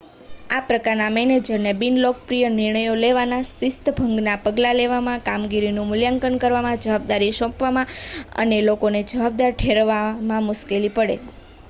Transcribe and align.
આ 0.49 0.61
પ્રકારના 0.67 1.15
મેનેજરને 1.15 1.71
બિનલોકપ્રિય 1.81 2.49
નિર્ણયો 2.51 2.95
લેવામાં 2.97 3.45
શિસ્તભંગના 3.49 4.39
પગલાં 4.43 4.79
લેવામાં 4.79 5.23
કામગીરીનું 5.23 5.89
મૂલ્યાંકન 5.89 6.41
કરવામાં 6.41 6.81
જવાબદારી 6.81 7.31
સોંપવામાં 7.35 7.91
અને 8.39 8.63
લોકોને 8.63 9.03
જવાબદાર 9.09 9.53
ઠેરવવામાં 9.55 10.47
મુશ્કેલી 10.47 10.95
પડે 10.97 11.19